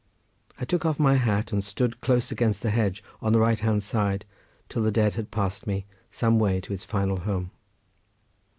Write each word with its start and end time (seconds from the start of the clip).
I 0.59 0.65
took 0.65 0.83
off 0.83 0.99
my 0.99 1.13
hat, 1.15 1.51
and 1.53 1.63
stood 1.63 2.01
close 2.01 2.31
against 2.31 2.63
the 2.63 2.71
hedge 2.71 3.03
on 3.21 3.33
the 3.33 3.39
right 3.39 3.59
hand 3.59 3.83
side 3.83 4.25
till 4.67 4.81
the 4.81 4.89
dead 4.89 5.13
had 5.13 5.29
passed 5.29 5.67
me 5.67 5.85
some 6.09 6.39
way 6.39 6.59
to 6.61 6.73
its 6.73 6.83
final 6.83 7.17
home. 7.19 7.51